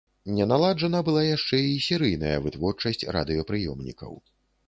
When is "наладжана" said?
0.51-1.01